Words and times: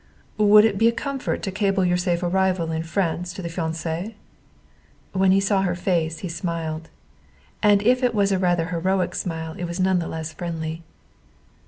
"Would 0.39 0.65
it 0.65 0.79
be 0.79 0.87
a 0.87 0.91
comfort 0.91 1.43
to 1.43 1.51
cable 1.51 1.85
your 1.85 1.95
safe 1.95 2.23
arrival 2.23 2.71
in 2.71 2.81
France 2.81 3.33
to 3.33 3.43
the 3.43 3.49
fiancé?" 3.49 4.15
When 5.13 5.31
he 5.31 5.39
saw 5.39 5.61
her 5.61 5.75
face 5.75 6.17
he 6.25 6.27
smiled. 6.27 6.89
And 7.61 7.83
if 7.83 8.01
it 8.01 8.15
was 8.15 8.31
a 8.31 8.39
rather 8.39 8.69
heroic 8.69 9.13
smile 9.13 9.53
it 9.59 9.65
was 9.65 9.79
none 9.79 9.99
the 9.99 10.07
less 10.07 10.33
friendly. 10.33 10.81